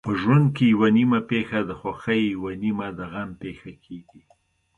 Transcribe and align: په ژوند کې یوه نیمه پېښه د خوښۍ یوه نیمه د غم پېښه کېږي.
په 0.07 0.11
ژوند 0.21 0.47
کې 0.55 0.65
یوه 0.73 0.87
نیمه 0.97 1.19
پېښه 1.31 1.59
د 1.69 1.71
خوښۍ 1.79 2.21
یوه 2.35 2.51
نیمه 2.63 2.87
د 2.97 2.99
غم 3.11 3.29
پېښه 3.43 3.71
کېږي. 3.83 4.21